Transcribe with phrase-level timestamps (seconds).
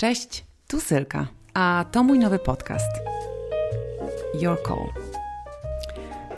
[0.00, 2.90] Cześć, tu Sylka, a to mój nowy podcast.
[4.34, 4.92] Your Call.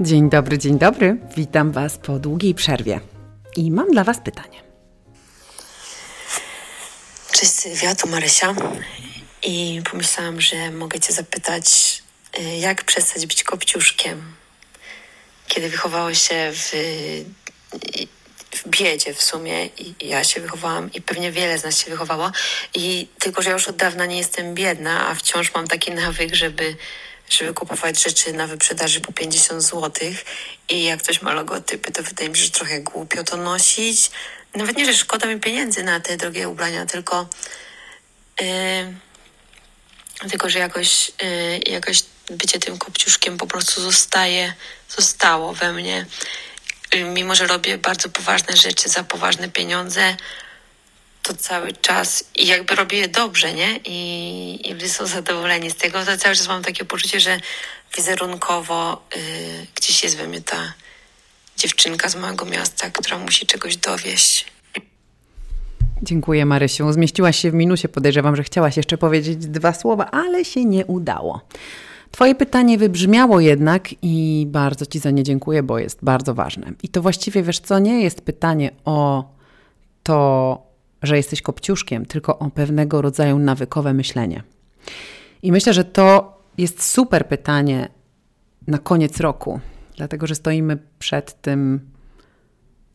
[0.01, 1.17] Dzień dobry, dzień dobry.
[1.37, 3.01] Witam Was po długiej przerwie.
[3.57, 4.63] I mam dla Was pytanie.
[7.33, 8.55] Cześć Sylwia, to Marysia.
[9.43, 12.03] I pomyślałam, że mogę Cię zapytać,
[12.39, 14.23] y, jak przestać być kopciuszkiem,
[15.49, 16.73] kiedy wychowało się w,
[18.67, 22.33] w biedzie w sumie i ja się wychowałam i pewnie wiele z nas się wychowało
[22.75, 26.35] i tylko, że ja już od dawna nie jestem biedna, a wciąż mam taki nawyk,
[26.35, 26.77] żeby
[27.31, 29.91] żeby kupować rzeczy na wyprzedaży po 50 zł
[30.69, 34.11] i jak ktoś ma logotypy, to wydaje mi się, że trochę głupio to nosić.
[34.55, 37.29] Nawet nie, że szkoda mi pieniędzy na te drogie ubrania, tylko
[38.41, 44.53] yy, tylko, że jakoś, yy, jakoś bycie tym kopciuszkiem po prostu zostaje,
[44.89, 46.07] zostało we mnie.
[47.15, 50.17] Mimo, że robię bardzo poważne rzeczy za poważne pieniądze,
[51.23, 53.81] to cały czas i jakby robię je dobrze, nie?
[53.85, 57.41] I, i są zadowoleni z tego, to cały czas mam takie poczucie, że
[57.97, 59.21] wizerunkowo yy,
[59.75, 60.73] gdzieś jest we mnie ta
[61.57, 64.47] dziewczynka z małego miasta, która musi czegoś dowieść.
[66.03, 66.93] Dziękuję Marysiu.
[66.93, 67.89] Zmieściłaś się w minusie.
[67.89, 71.41] Podejrzewam, że chciałaś jeszcze powiedzieć dwa słowa, ale się nie udało.
[72.13, 76.73] Twoje pytanie wybrzmiało jednak i bardzo Ci za nie dziękuję, bo jest bardzo ważne.
[76.83, 79.25] I to właściwie, wiesz co, nie jest pytanie o
[80.03, 80.63] to,
[81.03, 84.43] że jesteś kopciuszkiem, tylko o pewnego rodzaju nawykowe myślenie.
[85.43, 87.89] I myślę, że to jest super pytanie
[88.67, 89.61] na koniec roku,
[89.97, 91.81] dlatego że stoimy przed tym,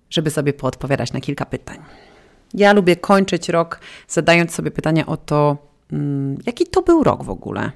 [0.10, 1.78] żeby sobie poodpowiadać na kilka pytań.
[2.54, 5.58] Ja lubię kończyć rok zadając sobie pytania o to,
[5.92, 7.72] mm, jaki to był rok w ogóle,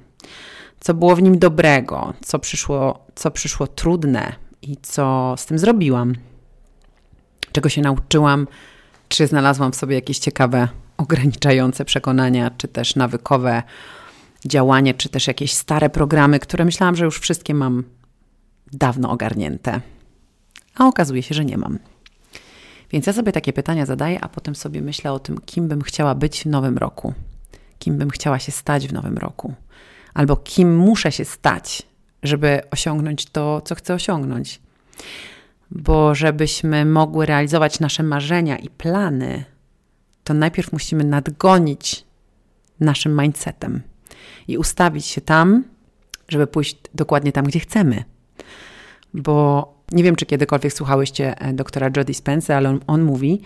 [0.82, 6.16] co było w nim dobrego, co przyszło, co przyszło trudne i co z tym zrobiłam,
[7.52, 8.48] czego się nauczyłam
[9.12, 13.64] czy znalazłam w sobie jakieś ciekawe, ograniczające przekonania, czy też nawykowe
[14.46, 17.84] działanie, czy też jakieś stare programy, które myślałam, że już wszystkie mam
[18.74, 19.82] dawno ogarnięte.
[20.76, 21.80] A okazuje się, że nie mam.
[22.92, 26.16] Więc ja sobie takie pytania zadaję, a potem sobie myślę o tym, kim bym chciała
[26.16, 27.14] być w nowym roku,
[27.80, 29.54] kim bym chciała się stać w nowym roku,
[30.14, 31.84] albo kim muszę się stać,
[32.24, 34.62] żeby osiągnąć to, co chcę osiągnąć
[35.72, 39.44] bo żebyśmy mogły realizować nasze marzenia i plany,
[40.24, 42.06] to najpierw musimy nadgonić
[42.80, 43.82] naszym mindsetem
[44.48, 45.64] i ustawić się tam,
[46.28, 48.04] żeby pójść dokładnie tam, gdzie chcemy.
[49.14, 53.42] Bo nie wiem, czy kiedykolwiek słuchałyście e, doktora Jody Spence, ale on, on mówi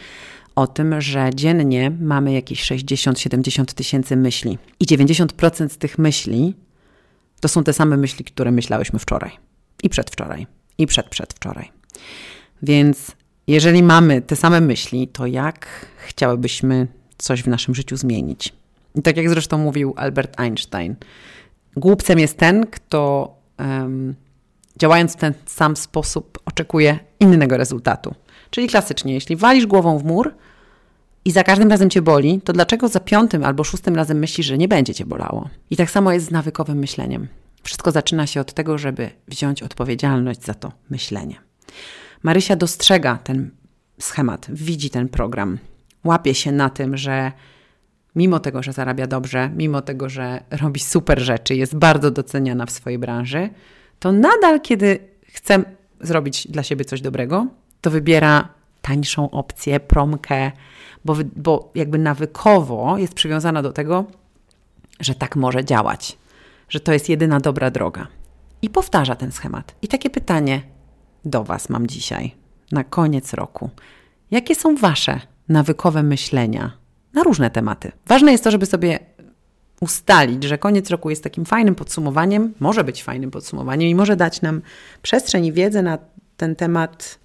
[0.56, 4.57] o tym, że dziennie mamy jakieś 60-70 tysięcy myśli.
[4.79, 6.53] I 90% z tych myśli
[7.39, 9.31] to są te same myśli, które myślałyśmy wczoraj,
[9.83, 10.47] i przedwczoraj,
[10.78, 11.72] i przedprzedwczoraj.
[12.63, 13.12] Więc
[13.47, 18.53] jeżeli mamy te same myśli, to jak chciałybyśmy coś w naszym życiu zmienić?
[18.95, 20.95] I tak jak zresztą mówił Albert Einstein,
[21.77, 24.16] głupcem jest ten, kto um,
[24.80, 28.16] działając w ten sam sposób oczekuje innego rezultatu.
[28.50, 30.34] Czyli klasycznie, jeśli walisz głową w mur
[31.25, 34.58] i za każdym razem cię boli, to dlaczego za piątym albo szóstym razem myślisz, że
[34.58, 35.50] nie będzie cię bolało?
[35.69, 37.28] I tak samo jest z nawykowym myśleniem.
[37.63, 41.36] Wszystko zaczyna się od tego, żeby wziąć odpowiedzialność za to myślenie.
[42.24, 43.52] Marysia dostrzega ten
[44.00, 45.57] schemat, widzi ten program,
[46.03, 47.31] łapie się na tym, że
[48.16, 52.72] mimo tego, że zarabia dobrze, mimo tego, że robi super rzeczy, jest bardzo doceniana w
[52.72, 53.50] swojej branży,
[54.00, 55.63] to nadal, kiedy chce
[56.01, 57.47] zrobić dla siebie coś dobrego,
[57.81, 58.50] to wybiera
[58.81, 60.51] tańszą opcję, promkę,
[61.06, 64.06] bo, bo jakby nawykowo jest przywiązana do tego,
[65.00, 66.17] że tak może działać,
[66.69, 68.07] że to jest jedyna dobra droga.
[68.61, 69.75] I powtarza ten schemat.
[69.81, 70.62] I takie pytanie:
[71.25, 72.35] do Was mam dzisiaj,
[72.72, 73.69] na koniec roku.
[74.31, 75.19] Jakie są Wasze
[75.50, 76.72] nawykowe myślenia
[77.13, 77.91] na różne tematy?
[78.07, 79.00] Ważne jest to, żeby sobie
[79.81, 84.41] ustalić, że koniec roku jest takim fajnym podsumowaniem, może być fajnym podsumowaniem i może dać
[84.41, 84.62] nam
[85.02, 85.97] przestrzeń i wiedzę na
[86.38, 87.19] ten temat,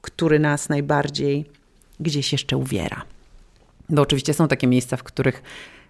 [0.00, 1.44] który nas najbardziej
[2.00, 3.02] gdzieś jeszcze uwiera.
[3.88, 5.42] Bo oczywiście są takie miejsca, w których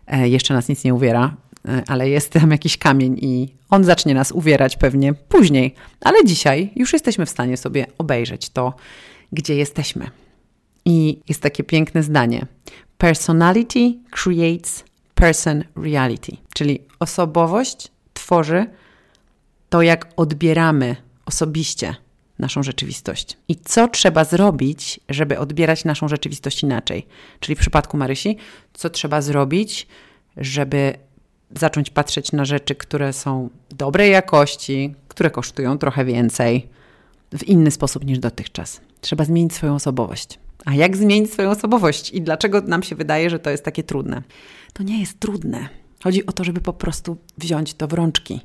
[0.06, 1.36] e, jeszcze nas nic nie uwiera,
[1.68, 5.74] E, ale jest tam jakiś kamień i on zacznie nas uwierać pewnie później.
[6.00, 8.74] Ale dzisiaj już jesteśmy w stanie sobie obejrzeć to,
[9.32, 10.10] gdzie jesteśmy.
[10.84, 12.46] I jest takie piękne zdanie:
[12.98, 14.84] Personality creates
[15.20, 18.66] person reality, czyli osobowość tworzy
[19.68, 20.96] to, jak odbieramy
[21.26, 21.96] osobiście
[22.38, 23.36] naszą rzeczywistość.
[23.48, 27.06] I co trzeba zrobić, żeby odbierać naszą rzeczywistość inaczej?
[27.40, 28.36] Czyli w przypadku Marysi,
[28.74, 29.86] co trzeba zrobić,
[30.36, 30.94] żeby
[31.56, 36.68] zacząć patrzeć na rzeczy, które są dobrej jakości, które kosztują trochę więcej,
[37.32, 38.80] w inny sposób niż dotychczas.
[39.00, 40.38] Trzeba zmienić swoją osobowość.
[40.64, 44.22] A jak zmienić swoją osobowość i dlaczego nam się wydaje, że to jest takie trudne?
[44.72, 45.68] To nie jest trudne.
[46.04, 48.40] Chodzi o to, żeby po prostu wziąć to w rączki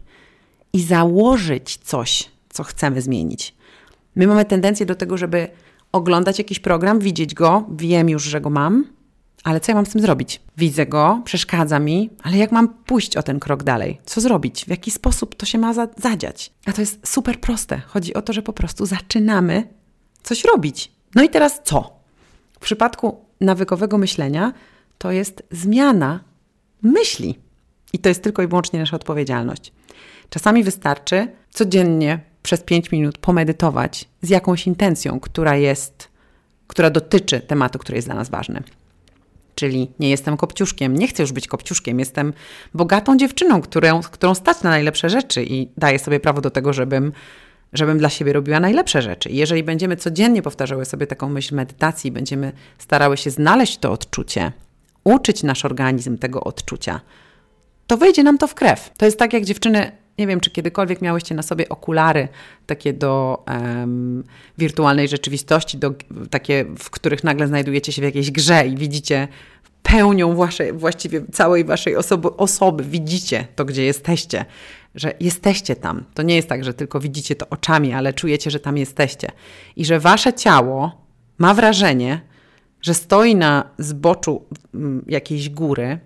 [0.74, 3.56] i założyć coś, co chcemy zmienić.
[4.16, 5.48] My mamy tendencję do tego, żeby
[5.92, 8.86] oglądać jakiś program, widzieć go, wiem już, że go mam,
[9.44, 10.42] ale co ja mam z tym zrobić?
[10.58, 14.02] Widzę go, przeszkadza mi, ale jak mam pójść o ten krok dalej?
[14.06, 14.66] Co zrobić?
[14.66, 16.52] W jaki sposób to się ma zadziać?
[16.66, 17.82] A to jest super proste.
[17.88, 19.68] Chodzi o to, że po prostu zaczynamy
[20.24, 20.92] coś robić.
[21.16, 21.95] No i teraz co?
[22.66, 24.54] Przypadku nawykowego myślenia
[24.98, 26.20] to jest zmiana
[26.82, 27.40] myśli.
[27.94, 29.74] I to jest tylko i wyłącznie nasza odpowiedzialność.
[30.30, 36.10] Czasami wystarczy codziennie przez 5 minut pomedytować z jakąś intencją, która jest,
[36.68, 38.64] która dotyczy tematu, który jest dla nas ważny.
[39.56, 42.34] Czyli nie jestem kopciuszkiem, nie chcę już być kopciuszkiem, jestem
[42.74, 47.12] bogatą dziewczyną, którą, którą stać na najlepsze rzeczy i daję sobie prawo do tego, żebym,
[47.78, 49.30] żebym dla siebie robiła najlepsze rzeczy.
[49.30, 54.52] I jeżeli będziemy codziennie powtarzały sobie taką myśl medytacji, będziemy starały się znaleźć to odczucie,
[55.04, 57.02] uczyć nasz organizm tego odczucia,
[57.88, 58.92] to wejdzie nam to w krew.
[58.98, 62.28] To jest tak, jak dziewczyny nie wiem, czy kiedykolwiek miałyście na sobie okulary
[62.66, 64.24] takie do um,
[64.58, 65.94] wirtualnej rzeczywistości, do,
[66.30, 69.28] takie, w których nagle znajdujecie się w jakiejś grze i widzicie
[69.86, 74.46] pełnią waszej, właściwie całej waszej osoby, osoby, widzicie to, gdzie jesteście,
[74.96, 76.04] że jesteście tam.
[76.14, 79.32] To nie jest tak, że tylko widzicie to oczami, ale czujecie, że tam jesteście.
[79.76, 81.02] I że wasze ciało
[81.38, 82.22] ma wrażenie,
[82.82, 86.00] że stoi na zboczu mm, jakiejś góry,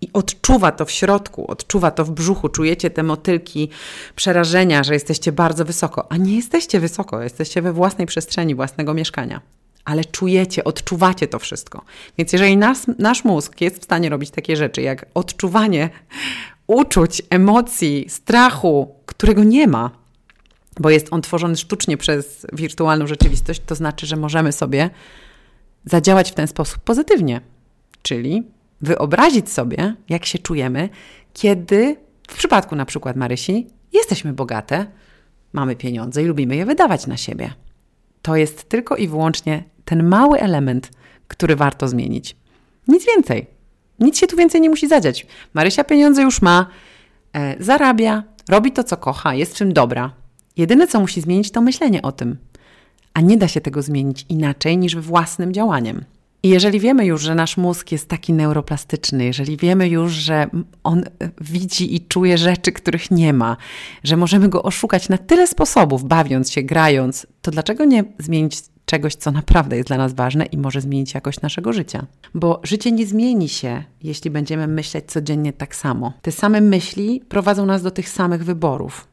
[0.00, 3.68] i odczuwa to w środku, odczuwa to w brzuchu, czujecie te motylki
[4.16, 9.40] przerażenia, że jesteście bardzo wysoko, a nie jesteście wysoko, jesteście we własnej przestrzeni, własnego mieszkania.
[9.84, 11.84] Ale czujecie, odczuwacie to wszystko.
[12.18, 15.90] Więc jeżeli nas, nasz mózg jest w stanie robić takie rzeczy, jak odczuwanie
[16.66, 19.90] uczuć, emocji, strachu, którego nie ma,
[20.80, 24.90] bo jest on tworzony sztucznie przez wirtualną rzeczywistość, to znaczy, że możemy sobie
[25.84, 27.40] zadziałać w ten sposób pozytywnie.
[28.02, 28.42] Czyli
[28.80, 30.88] wyobrazić sobie, jak się czujemy,
[31.34, 31.96] kiedy
[32.28, 34.86] w przypadku na przykład Marysi jesteśmy bogate,
[35.52, 37.52] mamy pieniądze i lubimy je wydawać na siebie.
[38.22, 40.90] To jest tylko i wyłącznie ten mały element,
[41.28, 42.36] który warto zmienić.
[42.88, 43.46] Nic więcej.
[44.00, 45.26] Nic się tu więcej nie musi zadziać.
[45.54, 46.66] Marysia pieniądze już ma,
[47.32, 50.12] e, zarabia, robi to, co kocha, jest czym dobra.
[50.56, 52.36] Jedyne, co musi zmienić, to myślenie o tym.
[53.14, 56.04] A nie da się tego zmienić inaczej niż własnym działaniem.
[56.42, 60.46] I jeżeli wiemy już, że nasz mózg jest taki neuroplastyczny, jeżeli wiemy już, że
[60.84, 61.04] on
[61.40, 63.56] widzi i czuje rzeczy, których nie ma,
[64.04, 69.14] że możemy go oszukać na tyle sposobów, bawiąc się, grając, to dlaczego nie zmienić czegoś,
[69.14, 72.06] co naprawdę jest dla nas ważne i może zmienić jakość naszego życia?
[72.34, 76.12] Bo życie nie zmieni się, jeśli będziemy myśleć codziennie tak samo.
[76.22, 79.10] Te same myśli prowadzą nas do tych samych wyborów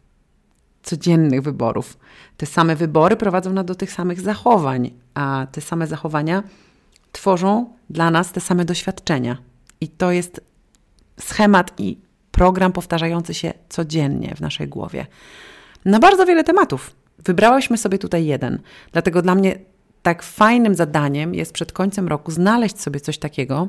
[0.83, 1.97] codziennych wyborów.
[2.37, 6.43] Te same wybory prowadzą nas do tych samych zachowań, a te same zachowania
[7.17, 9.37] tworzą dla nas te same doświadczenia.
[9.81, 10.41] I to jest
[11.19, 11.97] schemat i
[12.31, 15.05] program powtarzający się codziennie w naszej głowie.
[15.85, 16.95] Na bardzo wiele tematów.
[17.19, 18.59] Wybrałyśmy sobie tutaj jeden.
[18.91, 19.59] Dlatego dla mnie
[20.03, 23.67] tak fajnym zadaniem jest przed końcem roku znaleźć sobie coś takiego,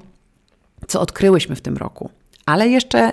[0.89, 2.11] co odkryłyśmy w tym roku,
[2.47, 3.13] ale jeszcze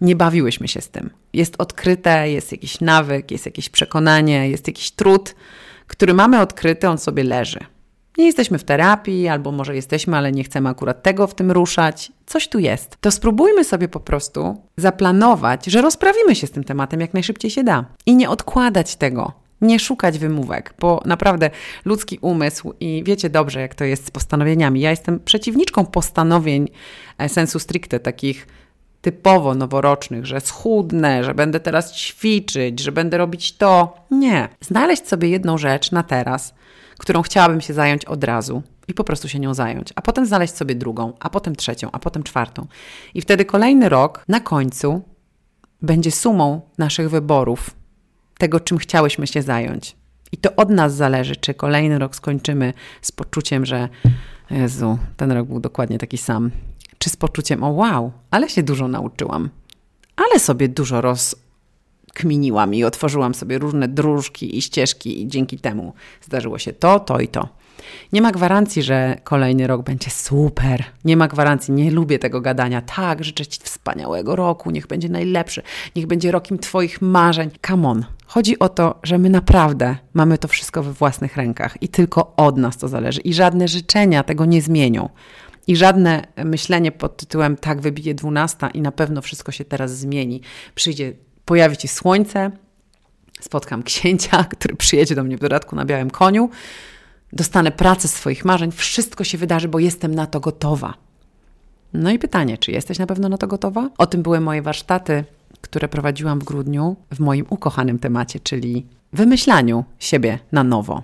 [0.00, 1.10] nie bawiłyśmy się z tym.
[1.32, 5.34] Jest odkryte, jest jakiś nawyk, jest jakieś przekonanie, jest jakiś trud,
[5.86, 7.75] który mamy odkryty, on sobie leży
[8.18, 12.12] nie jesteśmy w terapii, albo może jesteśmy, ale nie chcemy akurat tego w tym ruszać.
[12.26, 12.96] Coś tu jest.
[13.00, 17.64] To spróbujmy sobie po prostu zaplanować, że rozprawimy się z tym tematem jak najszybciej się
[17.64, 19.32] da i nie odkładać tego.
[19.60, 21.50] Nie szukać wymówek, bo naprawdę
[21.84, 24.80] ludzki umysł i wiecie dobrze, jak to jest z postanowieniami.
[24.80, 26.68] Ja jestem przeciwniczką postanowień
[27.18, 28.46] e, sensu stricte, takich
[29.00, 33.96] typowo noworocznych, że schudnę, że będę teraz ćwiczyć, że będę robić to.
[34.10, 34.48] Nie.
[34.60, 36.54] Znaleźć sobie jedną rzecz na teraz,
[36.98, 40.54] którą chciałabym się zająć od razu i po prostu się nią zająć, a potem znaleźć
[40.54, 42.66] sobie drugą, a potem trzecią, a potem czwartą.
[43.14, 45.02] I wtedy kolejny rok na końcu
[45.82, 47.70] będzie sumą naszych wyborów,
[48.38, 49.96] tego, czym chciałyśmy się zająć.
[50.32, 52.72] I to od nas zależy, czy kolejny rok skończymy
[53.02, 53.88] z poczuciem, że
[54.50, 56.50] Jezu, ten rok był dokładnie taki sam,
[56.98, 59.50] czy z poczuciem, o wow, ale się dużo nauczyłam,
[60.16, 61.36] ale sobie dużo roz,
[62.16, 65.92] kminiłam i otworzyłam sobie różne dróżki i ścieżki i dzięki temu
[66.22, 67.48] zdarzyło się to, to i to.
[68.12, 70.84] Nie ma gwarancji, że kolejny rok będzie super.
[71.04, 72.80] Nie ma gwarancji, nie lubię tego gadania.
[72.82, 75.62] Tak, życzę Ci wspaniałego roku, niech będzie najlepszy,
[75.96, 77.50] niech będzie rokiem Twoich marzeń.
[77.66, 78.04] Come on.
[78.26, 82.56] Chodzi o to, że my naprawdę mamy to wszystko we własnych rękach i tylko od
[82.56, 83.20] nas to zależy.
[83.20, 85.08] I żadne życzenia tego nie zmienią.
[85.66, 90.40] I żadne myślenie pod tytułem tak wybije dwunasta i na pewno wszystko się teraz zmieni.
[90.74, 91.12] Przyjdzie
[91.46, 92.50] pojawi się słońce,
[93.40, 96.50] spotkam księcia, który przyjedzie do mnie w dodatku na białym koniu.
[97.32, 100.94] dostanę pracę swoich marzeń, wszystko się wydarzy, bo jestem na to gotowa.
[101.92, 103.90] No i pytanie, czy jesteś na pewno na to gotowa?
[103.98, 105.24] O tym były moje warsztaty,
[105.60, 111.02] które prowadziłam w grudniu w moim ukochanym temacie, czyli wymyślaniu siebie na nowo.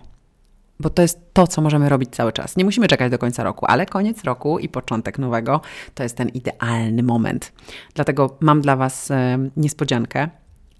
[0.83, 2.57] Bo to jest to, co możemy robić cały czas.
[2.57, 5.61] Nie musimy czekać do końca roku, ale koniec roku i początek nowego
[5.95, 7.53] to jest ten idealny moment.
[7.95, 10.29] Dlatego mam dla Was e, niespodziankę.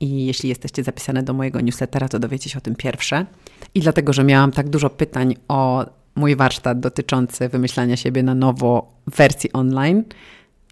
[0.01, 3.27] I jeśli jesteście zapisane do mojego newslettera, to dowiecie się o tym pierwsze.
[3.75, 8.93] I dlatego, że miałam tak dużo pytań o mój warsztat dotyczący wymyślania siebie na nowo
[9.07, 10.05] w wersji online,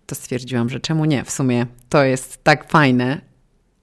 [0.06, 1.24] to stwierdziłam, że czemu nie?
[1.24, 3.20] W sumie to jest tak fajne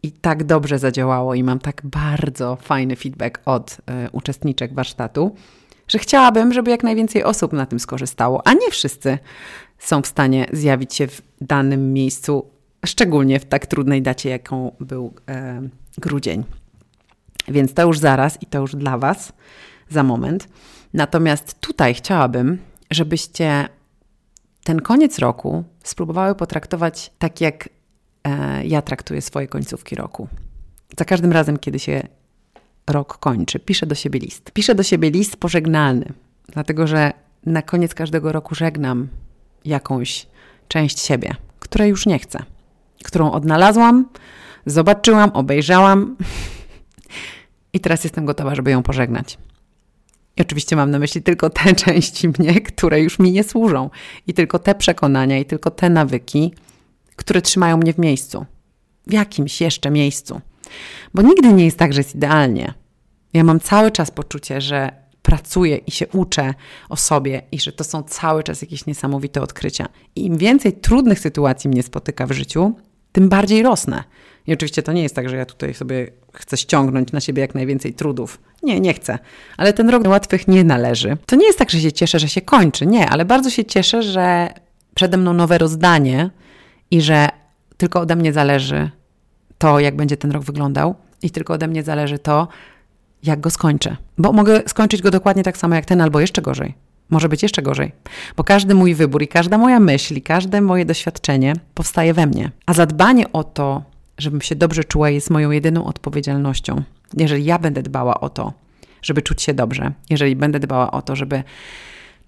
[0.04, 5.36] i tak dobrze zadziałało, i mam tak bardzo fajny feedback od y, uczestniczek warsztatu,
[5.88, 9.18] że chciałabym, żeby jak najwięcej osób na tym skorzystało, a nie wszyscy
[9.80, 12.46] są w stanie zjawić się w danym miejscu,
[12.86, 15.13] szczególnie w tak trudnej dacie, jaką był
[15.66, 16.44] y, grudzień.
[17.48, 19.34] Więc to już zaraz i to już dla Was
[19.89, 20.48] za moment.
[20.94, 22.58] Natomiast tutaj chciałabym,
[22.92, 23.70] żebyście
[24.63, 27.70] ten koniec roku spróbowały potraktować tak, jak
[28.63, 30.27] ja traktuję swoje końcówki roku.
[31.00, 32.07] Za każdym razem, kiedy się
[32.88, 34.51] rok kończy, piszę do siebie list.
[34.51, 36.13] Piszę do siebie list pożegnalny,
[36.48, 37.13] dlatego że
[37.46, 39.07] na koniec każdego roku żegnam
[39.65, 40.27] jakąś
[40.67, 42.43] część siebie, której już nie chcę,
[43.03, 44.10] którą odnalazłam,
[44.65, 46.15] zobaczyłam, obejrzałam
[47.74, 49.38] i teraz jestem gotowa, żeby ją pożegnać.
[50.38, 53.89] I oczywiście mam na myśli tylko te części mnie, które już mi nie służą,
[54.27, 56.53] i tylko te przekonania, i tylko te nawyki,
[57.17, 58.45] które trzymają mnie w miejscu,
[59.07, 60.41] w jakimś jeszcze miejscu.
[61.13, 62.74] Bo nigdy nie jest tak, że jest idealnie.
[63.33, 66.53] Ja mam cały czas poczucie, że pracuję i się uczę
[66.89, 69.89] o sobie i że to są cały czas jakieś niesamowite odkrycia.
[70.15, 72.74] I im więcej trudnych sytuacji mnie spotyka w życiu,
[73.12, 74.03] tym bardziej rosnę.
[74.47, 77.55] I oczywiście to nie jest tak, że ja tutaj sobie chcę ściągnąć na siebie jak
[77.55, 78.39] najwięcej trudów.
[78.63, 79.19] Nie, nie chcę.
[79.57, 81.17] Ale ten rok łatwych nie należy.
[81.25, 82.86] To nie jest tak, że się cieszę, że się kończy.
[82.86, 84.50] Nie, ale bardzo się cieszę, że
[84.95, 86.29] przede mną nowe rozdanie
[86.91, 87.29] i że
[87.77, 88.89] tylko ode mnie zależy
[89.58, 92.48] to, jak będzie ten rok wyglądał i tylko ode mnie zależy to,
[93.24, 93.98] jak go skończę.
[94.17, 96.74] Bo mogę skończyć go dokładnie tak samo jak ten, albo jeszcze gorzej.
[97.10, 97.91] Może być jeszcze gorzej,
[98.36, 102.51] bo każdy mój wybór i każda moja myśl i każde moje doświadczenie powstaje we mnie.
[102.65, 103.84] A zadbanie o to,
[104.17, 106.84] żebym się dobrze czuła, jest moją jedyną odpowiedzialnością.
[107.17, 108.53] Jeżeli ja będę dbała o to,
[109.01, 111.44] żeby czuć się dobrze, jeżeli będę dbała o to, żeby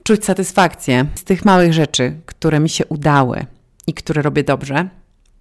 [0.04, 3.46] czuć satysfakcję z tych małych rzeczy, które mi się udały
[3.90, 4.90] i które robię dobrze,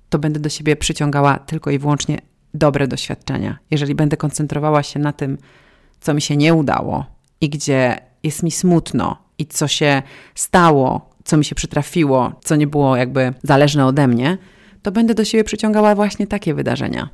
[0.08, 2.18] to będę do siebie przyciągała tylko i wyłącznie
[2.54, 3.58] dobre doświadczenia.
[3.70, 5.38] Jeżeli będę koncentrowała się na tym,
[6.00, 7.06] co mi się nie udało
[7.40, 10.02] i gdzie jest mi smutno i co się
[10.34, 14.38] stało, co mi się przytrafiło, co nie było jakby zależne ode mnie,
[14.82, 17.08] to będę do siebie przyciągała właśnie takie wydarzenia,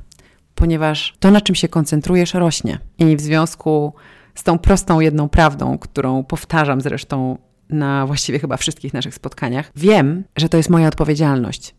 [0.55, 2.79] ponieważ to, na czym się koncentrujesz, rośnie.
[2.99, 3.93] I w związku
[4.35, 7.37] z tą prostą jedną prawdą, którą powtarzam zresztą
[7.69, 11.75] na właściwie chyba wszystkich naszych spotkaniach, wiem, że to jest moja odpowiedzialność,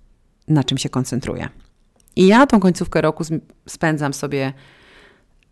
[0.48, 1.48] na czym się koncentruję.
[2.16, 3.24] I ja tą końcówkę roku
[3.68, 4.52] spędzam sobie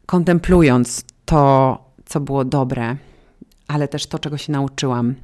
[0.07, 2.97] kontemplując to, co było dobre,
[3.69, 5.14] ale też to, czego się nauczyłam,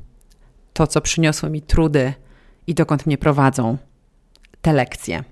[0.72, 2.14] to, co przyniosły mi trudy
[2.66, 3.78] i dokąd mnie prowadzą
[4.62, 5.24] te lekcje.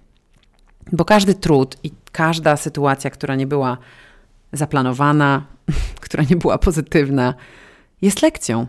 [0.92, 3.78] Bo każdy trud i każda sytuacja, która nie była
[4.52, 5.46] zaplanowana,
[6.00, 7.34] która nie była pozytywna,
[8.02, 8.66] jest lekcją.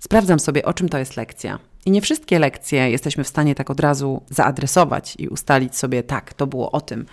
[0.00, 1.58] Sprawdzam sobie, o czym to jest lekcja.
[1.86, 6.34] I nie wszystkie lekcje jesteśmy w stanie tak od razu zaadresować i ustalić sobie, tak,
[6.34, 7.06] to było o tym.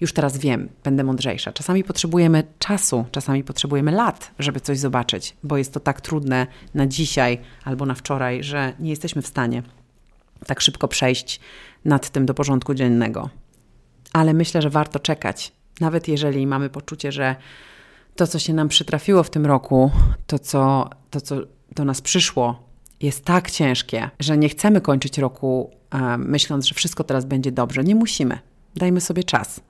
[0.00, 1.52] Już teraz wiem, będę mądrzejsza.
[1.52, 6.86] Czasami potrzebujemy czasu, czasami potrzebujemy lat, żeby coś zobaczyć, bo jest to tak trudne na
[6.86, 9.62] dzisiaj albo na wczoraj, że nie jesteśmy w stanie
[10.46, 11.40] tak szybko przejść
[11.84, 13.30] nad tym do porządku dziennego.
[14.12, 17.36] Ale myślę, że warto czekać, nawet jeżeli mamy poczucie, że
[18.16, 19.90] to, co się nam przytrafiło w tym roku,
[20.26, 21.36] to, co, to, co
[21.74, 22.62] do nas przyszło,
[23.00, 27.84] jest tak ciężkie, że nie chcemy kończyć roku um, myśląc, że wszystko teraz będzie dobrze.
[27.84, 28.38] Nie musimy.
[28.76, 29.60] Dajmy sobie czas.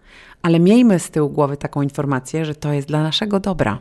[0.43, 3.79] Ale miejmy z tyłu głowy taką informację, że to jest dla naszego dobra.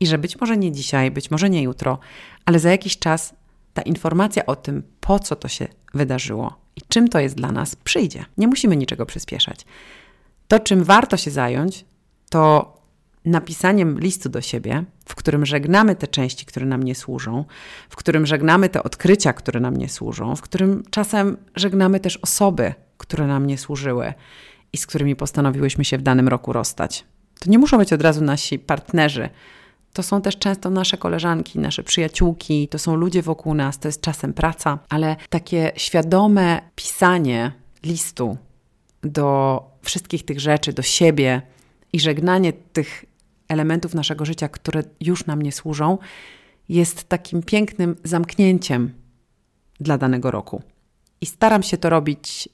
[0.00, 1.98] I że być może nie dzisiaj, być może nie jutro,
[2.44, 3.34] ale za jakiś czas
[3.74, 7.76] ta informacja o tym, po co to się wydarzyło i czym to jest dla nas,
[7.76, 8.24] przyjdzie.
[8.38, 9.66] Nie musimy niczego przyspieszać.
[10.48, 11.84] To, czym warto się zająć,
[12.30, 12.76] to
[13.24, 17.44] napisaniem listu do siebie, w którym żegnamy te części, które nam nie służą,
[17.88, 22.74] w którym żegnamy te odkrycia, które nam nie służą, w którym czasem żegnamy też osoby,
[22.98, 24.14] które nam nie służyły
[24.72, 27.04] i z którymi postanowiłyśmy się w danym roku rozstać.
[27.40, 29.28] To nie muszą być od razu nasi partnerzy,
[29.92, 34.00] to są też często nasze koleżanki, nasze przyjaciółki, to są ludzie wokół nas, to jest
[34.00, 37.52] czasem praca, ale takie świadome pisanie
[37.82, 38.36] listu
[39.02, 41.42] do wszystkich tych rzeczy, do siebie
[41.92, 43.04] i żegnanie tych
[43.50, 45.98] elementów naszego życia, które już nam nie służą,
[46.68, 48.94] jest takim pięknym zamknięciem
[49.80, 50.62] dla danego roku.
[51.20, 52.48] I staram się to robić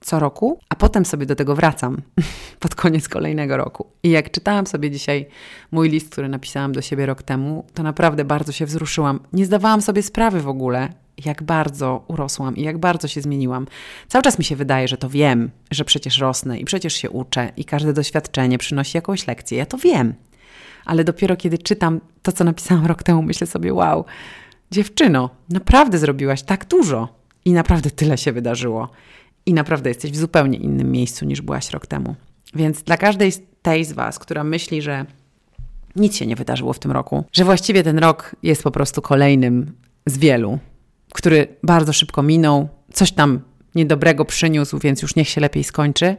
[0.00, 2.02] co roku, a potem sobie do tego wracam
[2.60, 3.86] pod koniec kolejnego roku.
[4.02, 5.26] I jak czytałam sobie dzisiaj
[5.70, 9.20] mój list, który napisałam do siebie rok temu, to naprawdę bardzo się wzruszyłam.
[9.32, 10.92] Nie zdawałam sobie sprawy w ogóle,
[11.24, 13.66] jak bardzo urosłam i jak bardzo się zmieniłam.
[14.08, 17.52] Cały czas mi się wydaje, że to wiem, że przecież rosnę i przecież się uczę
[17.56, 19.58] i każde doświadczenie przynosi jakąś lekcję.
[19.58, 20.14] Ja to wiem.
[20.84, 24.04] Ale dopiero kiedy czytam to, co napisałam rok temu, myślę sobie, wow,
[24.70, 27.08] dziewczyno, naprawdę zrobiłaś tak dużo
[27.44, 28.88] i naprawdę tyle się wydarzyło.
[29.46, 32.14] I naprawdę jesteś w zupełnie innym miejscu niż byłaś rok temu.
[32.54, 35.06] Więc dla każdej z tej z Was, która myśli, że
[35.96, 39.72] nic się nie wydarzyło w tym roku, że właściwie ten rok jest po prostu kolejnym
[40.06, 40.58] z wielu,
[41.14, 43.40] który bardzo szybko minął, coś tam
[43.74, 46.16] niedobrego przyniósł, więc już niech się lepiej skończy.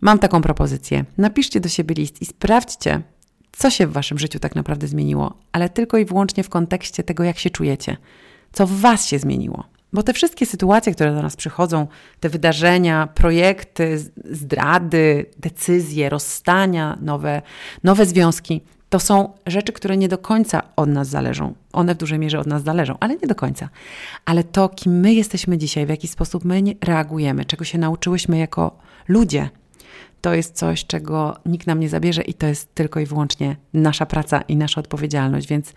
[0.00, 1.04] Mam taką propozycję.
[1.18, 3.02] Napiszcie do siebie list i sprawdźcie,
[3.52, 7.24] co się w waszym życiu tak naprawdę zmieniło, ale tylko i wyłącznie w kontekście tego,
[7.24, 7.96] jak się czujecie,
[8.52, 9.64] co w was się zmieniło.
[9.92, 11.86] Bo te wszystkie sytuacje, które do nas przychodzą,
[12.20, 13.98] te wydarzenia, projekty,
[14.30, 17.42] zdrady, decyzje, rozstania, nowe,
[17.84, 21.54] nowe związki, to są rzeczy, które nie do końca od nas zależą.
[21.72, 23.68] One w dużej mierze od nas zależą, ale nie do końca.
[24.24, 28.78] Ale to, kim my jesteśmy dzisiaj, w jaki sposób my reagujemy, czego się nauczyłyśmy jako
[29.08, 29.50] ludzie,
[30.20, 34.06] to jest coś, czego nikt nam nie zabierze i to jest tylko i wyłącznie nasza
[34.06, 35.48] praca i nasza odpowiedzialność.
[35.48, 35.72] Więc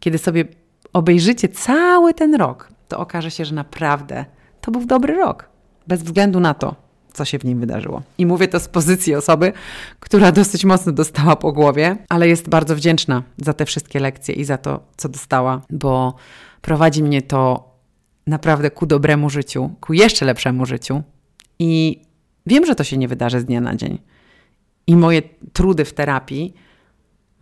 [0.00, 0.44] kiedy sobie
[0.92, 4.24] obejrzycie cały ten rok, to okaże się, że naprawdę
[4.60, 5.48] to był dobry rok.
[5.86, 6.85] Bez względu na to,
[7.16, 8.02] co się w nim wydarzyło.
[8.18, 9.52] I mówię to z pozycji osoby,
[10.00, 14.44] która dosyć mocno dostała po głowie, ale jest bardzo wdzięczna za te wszystkie lekcje i
[14.44, 16.14] za to, co dostała, bo
[16.62, 17.70] prowadzi mnie to
[18.26, 21.02] naprawdę ku dobremu życiu, ku jeszcze lepszemu życiu.
[21.58, 22.02] I
[22.46, 23.98] wiem, że to się nie wydarzy z dnia na dzień.
[24.86, 26.54] I moje trudy w terapii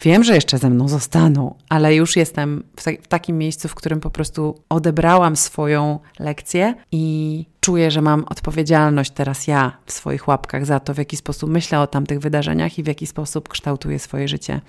[0.00, 3.74] Wiem, że jeszcze ze mną zostaną, ale już jestem w, ta w, takim miejscu, w
[3.74, 10.28] którym po prostu odebrałam swoją lekcję i czuję, że mam odpowiedzialność teraz ja w swoich
[10.28, 13.98] łapkach za to, w jaki sposób myślę o tamtych wydarzeniach i w jaki sposób kształtuję
[13.98, 14.61] swoje życie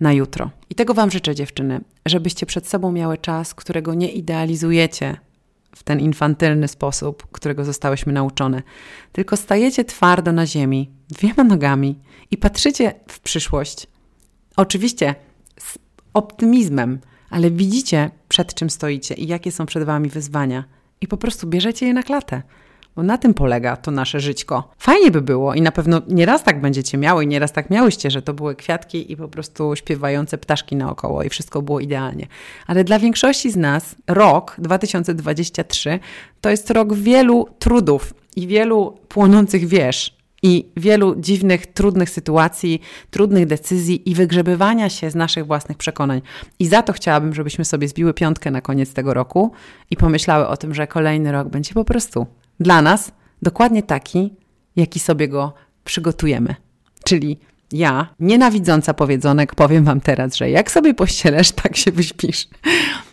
[0.00, 0.50] na jutro.
[0.70, 5.16] I tego Wam życzę, dziewczyny, żebyście przed sobą miały czas, którego nie idealizujecie
[5.76, 8.62] w ten infantylny sposób, którego zostałyśmy nauczone,
[9.12, 11.98] tylko stajecie twardo na ziemi, dwiema nogami
[12.30, 13.86] i patrzycie w przyszłość
[14.56, 15.14] Oczywiście
[15.58, 15.78] z
[16.14, 16.98] optymizmem,
[17.30, 20.64] ale widzicie, przed czym stoicie i jakie są przed Wami wyzwania,
[21.02, 22.42] i po prostu bierzecie je na klatę.
[22.96, 24.68] Bo na tym polega to nasze żyćko.
[24.78, 28.34] Fajnie by było i na pewno nieraz tak będziecie miały nieraz tak miałyście, że to
[28.34, 32.26] były kwiatki i po prostu śpiewające ptaszki naokoło i wszystko było idealnie.
[32.66, 35.98] Ale dla większości z nas rok 2023
[36.40, 43.46] to jest rok wielu trudów i wielu płonących wież, i wielu dziwnych, trudnych sytuacji, trudnych
[43.46, 46.22] decyzji i wygrzebywania się z naszych własnych przekonań.
[46.58, 49.52] I za to chciałabym, żebyśmy sobie zbiły piątkę na koniec tego roku
[49.90, 52.26] i pomyślały o tym, że kolejny rok będzie po prostu
[52.60, 54.34] dla nas dokładnie taki,
[54.76, 55.52] jaki sobie go
[55.84, 56.54] przygotujemy.
[57.04, 57.38] Czyli
[57.72, 62.48] ja, nienawidząca powiedzonek, powiem Wam teraz, że jak sobie pościelesz, tak się wyśpisz.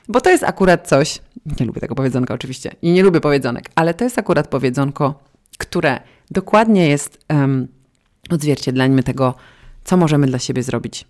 [0.07, 1.21] Bo to jest akurat coś,
[1.59, 5.99] nie lubię tego powiedzonka oczywiście i nie lubię powiedzonek, ale to jest akurat powiedzonko, które
[6.31, 7.67] dokładnie jest um,
[8.29, 9.35] odzwierciedleniem tego,
[9.83, 11.07] co możemy dla siebie zrobić.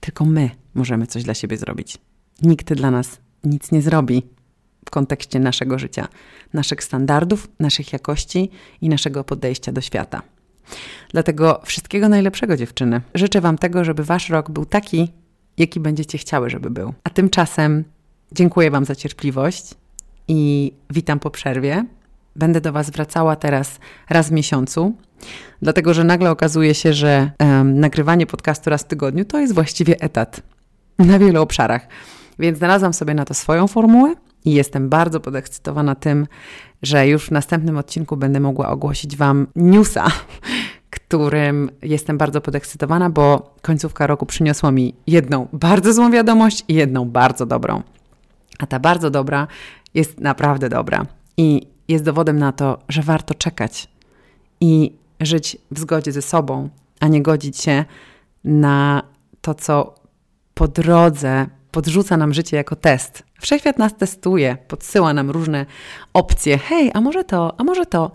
[0.00, 1.98] Tylko my możemy coś dla siebie zrobić.
[2.42, 4.22] Nikt dla nas nic nie zrobi
[4.86, 6.08] w kontekście naszego życia,
[6.52, 8.50] naszych standardów, naszych jakości
[8.80, 10.22] i naszego podejścia do świata.
[11.12, 13.00] Dlatego wszystkiego najlepszego, dziewczyny.
[13.14, 15.12] Życzę Wam tego, żeby Wasz rok był taki,
[15.58, 16.94] jaki będziecie chciały, żeby był.
[17.04, 17.84] A tymczasem
[18.32, 19.74] dziękuję Wam za cierpliwość
[20.28, 21.84] i witam po przerwie.
[22.36, 23.78] Będę do Was wracała teraz
[24.10, 24.94] raz w miesiącu,
[25.62, 30.00] dlatego że nagle okazuje się, że um, nagrywanie podcastu raz w tygodniu to jest właściwie
[30.00, 30.40] etat
[30.98, 31.88] na wielu obszarach.
[32.38, 34.14] Więc znalazłam sobie na to swoją formułę
[34.44, 36.26] i jestem bardzo podekscytowana tym,
[36.82, 40.06] że już w następnym odcinku będę mogła ogłosić Wam newsa,
[40.90, 47.04] którym jestem bardzo podekscytowana, bo końcówka roku przyniosła mi jedną bardzo złą wiadomość i jedną
[47.04, 47.82] bardzo dobrą.
[48.58, 49.46] A ta bardzo dobra
[49.94, 51.06] jest naprawdę dobra.
[51.36, 53.88] I jest dowodem na to, że warto czekać
[54.60, 56.68] i żyć w zgodzie ze sobą,
[57.00, 57.84] a nie godzić się
[58.44, 59.02] na
[59.40, 59.94] to, co
[60.54, 63.22] po drodze podrzuca nam życie jako test.
[63.40, 65.66] Wszechświat nas testuje, podsyła nam różne
[66.12, 66.58] opcje.
[66.58, 68.10] Hej, a może to, a może to.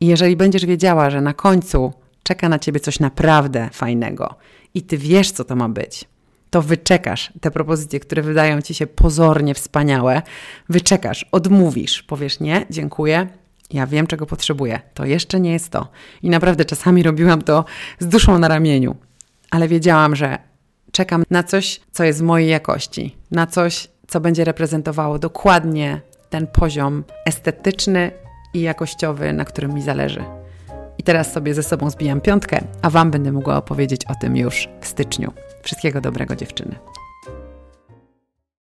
[0.00, 4.34] I jeżeli będziesz wiedziała, że na końcu czeka na ciebie coś naprawdę fajnego
[4.74, 6.04] i ty wiesz, co to ma być,
[6.50, 10.22] to wyczekasz te propozycje, które wydają ci się pozornie wspaniałe,
[10.68, 13.26] wyczekasz, odmówisz, powiesz nie, dziękuję,
[13.72, 15.88] ja wiem, czego potrzebuję, to jeszcze nie jest to.
[16.22, 17.64] I naprawdę czasami robiłam to
[17.98, 18.96] z duszą na ramieniu,
[19.50, 20.50] ale wiedziałam, że
[20.92, 27.04] Czekam na coś, co jest mojej jakości, na coś, co będzie reprezentowało dokładnie ten poziom
[27.26, 28.10] estetyczny
[28.54, 30.24] i jakościowy, na którym mi zależy.
[30.98, 34.68] I teraz sobie ze sobą zbijam piątkę, a Wam będę mogła opowiedzieć o tym już
[34.80, 35.32] w styczniu.
[35.62, 36.78] Wszystkiego dobrego, dziewczyny.